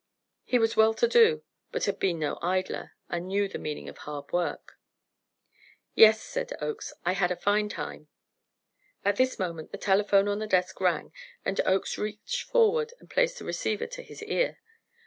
He 0.43 0.57
was 0.57 0.75
well 0.75 0.95
to 0.95 1.07
do, 1.07 1.43
but 1.71 1.85
had 1.85 1.99
been 1.99 2.17
no 2.17 2.39
idler, 2.41 2.93
and 3.07 3.27
knew 3.27 3.47
the 3.47 3.59
meaning 3.59 3.87
of 3.87 3.99
hard 3.99 4.31
work. 4.31 4.79
"Yes," 5.93 6.19
said 6.23 6.51
Oakes, 6.59 6.91
"I 7.05 7.11
had 7.11 7.29
a 7.29 7.35
fine 7.35 7.69
time." 7.69 8.07
At 9.05 9.17
this 9.17 9.37
moment 9.37 9.71
the 9.71 9.77
telephone 9.77 10.27
on 10.27 10.39
the 10.39 10.47
desk 10.47 10.81
rang, 10.81 11.13
and 11.45 11.61
Oakes 11.67 11.99
reached 11.99 12.49
forward 12.49 12.95
and 12.99 13.11
placed 13.11 13.37
the 13.37 13.45
receiver 13.45 13.85
to 13.85 14.01
his 14.01 14.23
ear. 14.23 14.57